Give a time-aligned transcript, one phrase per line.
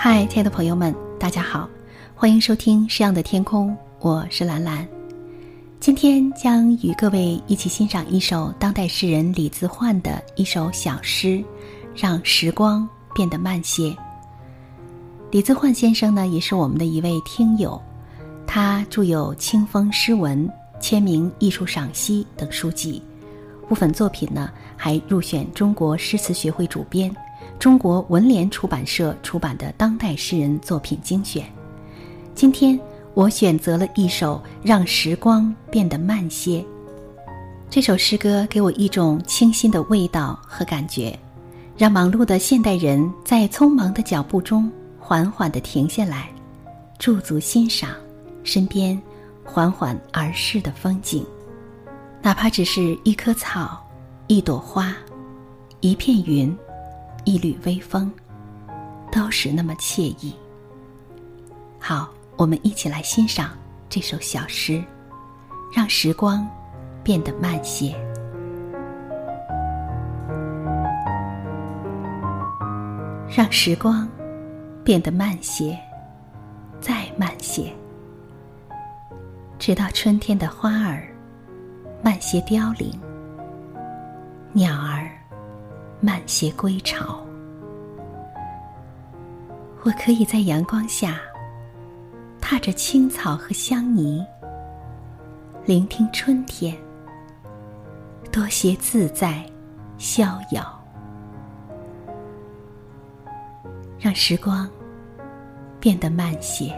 [0.00, 1.68] 嗨，亲爱的朋友们，大家好，
[2.14, 4.86] 欢迎收听《诗样的天空》，我是兰兰。
[5.80, 11.26] 今天将与各位一起欣赏一首当代诗人李自焕的一首小诗
[11.96, 13.90] 《让时光变得慢些》。
[15.32, 17.82] 李自焕先生呢，也是我们的一位听友，
[18.46, 20.48] 他著有《清风诗文》
[20.80, 23.02] 《签名艺术赏析》等书籍，
[23.68, 27.12] 部分作品呢还入选中国诗词学会主编、
[27.58, 31.44] 中国文联出版社出版的当代诗人作品精选。
[32.34, 32.78] 今天。
[33.14, 36.60] 我选择了一首《让时光变得慢些》。
[37.68, 41.18] 这首诗歌给我一种清新的味道和感觉，
[41.76, 46.30] 让忙碌的现代人在匆忙的脚步中缓缓地停下来，
[46.96, 47.90] 驻足欣赏
[48.44, 48.96] 身边
[49.42, 51.26] 缓缓而逝的风景，
[52.22, 53.84] 哪怕只是一棵草、
[54.28, 54.94] 一朵花、
[55.80, 56.56] 一片云、
[57.28, 58.10] 一缕微风，
[59.12, 60.34] 都是那么惬意。
[61.78, 62.08] 好。
[62.38, 63.50] 我们一起来欣赏
[63.88, 64.80] 这首小诗，
[65.74, 66.48] 让时光
[67.02, 67.92] 变得慢些，
[73.28, 74.08] 让时光
[74.84, 75.76] 变得慢些，
[76.80, 77.74] 再慢些，
[79.58, 81.08] 直到春天的花儿
[82.04, 82.92] 慢些凋零，
[84.52, 85.10] 鸟儿
[86.00, 87.18] 慢些归巢。
[89.88, 91.18] 我可以在阳光下。
[92.42, 94.22] 踏着青草和香泥，
[95.64, 96.76] 聆听春天，
[98.30, 99.44] 多些自在、
[99.96, 100.62] 逍遥，
[103.98, 104.68] 让时光
[105.80, 106.70] 变得慢些，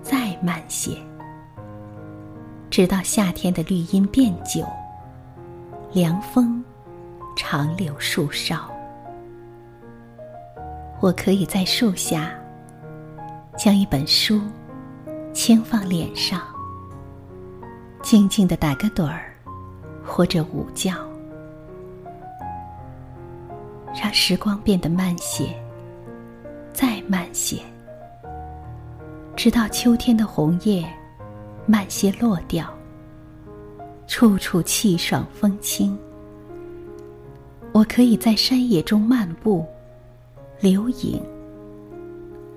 [0.00, 0.96] 再慢些，
[2.70, 4.64] 直到夏天的绿荫变久，
[5.92, 6.64] 凉风
[7.36, 8.73] 长留树梢。
[11.04, 12.32] 我可以在树下。
[13.58, 14.40] 将一本书
[15.34, 16.40] 轻放脸上，
[18.02, 19.34] 静静的打个盹儿，
[20.02, 20.96] 或者午觉，
[24.02, 25.54] 让时光变得慢些，
[26.72, 27.58] 再慢些，
[29.36, 30.82] 直到秋天的红叶
[31.66, 32.66] 慢些落掉，
[34.06, 35.96] 处处气爽风轻。
[37.72, 39.64] 我可以在山野中漫步，
[40.60, 41.22] 留影。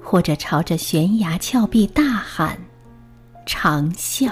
[0.10, 2.58] 或者朝着悬崖峭壁大喊，
[3.46, 4.32] 长啸，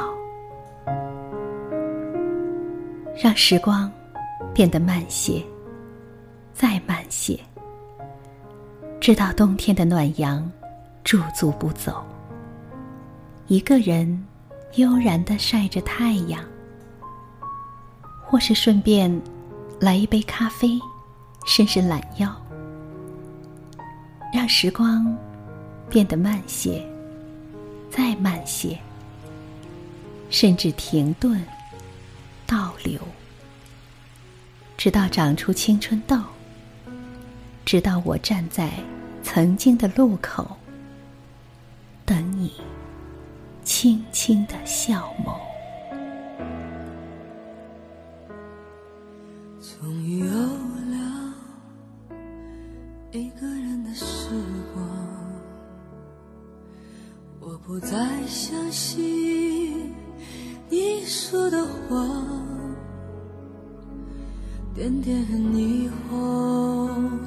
[3.22, 3.92] 让时光
[4.54, 5.44] 变得慢些，
[6.54, 7.38] 再慢些，
[9.02, 10.50] 直到冬天的暖阳
[11.04, 12.02] 驻足不走，
[13.48, 14.26] 一个人
[14.76, 16.42] 悠然的晒着太阳，
[18.24, 19.22] 或是顺便
[19.78, 20.80] 来一杯咖啡，
[21.46, 22.34] 伸伸懒腰，
[24.36, 25.16] 让时光。
[25.88, 26.84] 变得慢些，
[27.92, 28.78] 再慢些，
[30.32, 31.42] 甚至停顿、
[32.48, 33.00] 倒流，
[34.76, 36.20] 直到长出青春痘，
[37.64, 38.72] 直到我站在
[39.22, 40.58] 曾经的路口，
[42.04, 42.52] 等你
[43.64, 45.45] 轻轻的笑眸。
[57.68, 59.92] 不再相信
[60.70, 62.08] 你说的话，
[64.76, 67.20] 点点霓虹，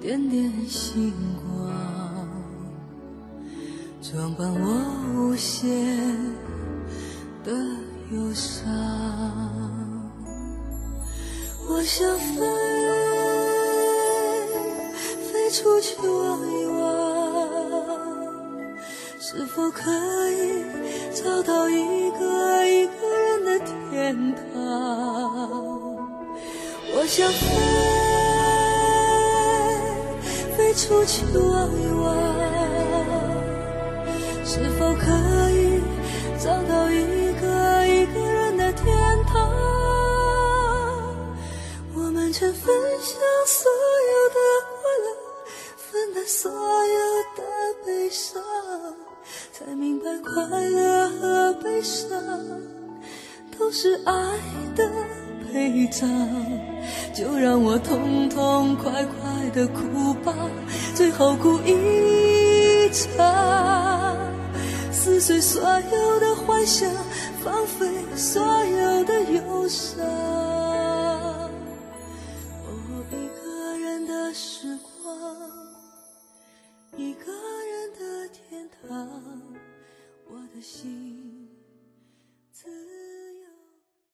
[0.00, 1.12] 点点星
[1.46, 1.70] 光，
[4.02, 5.70] 装扮我无限
[7.44, 7.52] 的
[8.10, 8.68] 忧伤。
[11.68, 12.40] 我想飞，
[15.22, 17.03] 飞出去望一望。
[19.36, 19.90] 是否可
[20.30, 20.64] 以
[21.12, 23.58] 找到一个一个人的
[23.90, 24.46] 天堂？
[26.94, 27.44] 我想飞，
[30.56, 32.13] 飞出去望一望。
[53.76, 54.12] 是爱
[54.76, 54.88] 的
[55.42, 56.08] 陪葬。
[57.12, 60.32] 就让我痛痛快快的哭吧，
[60.94, 64.16] 最后哭一场，
[64.92, 66.88] 撕碎所有的幻想，
[67.42, 67.84] 放飞
[68.14, 70.63] 所有的忧伤。